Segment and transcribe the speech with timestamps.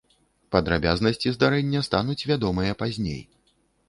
[0.53, 3.21] Падрабязнасці здарэння стануць вядомыя пазней.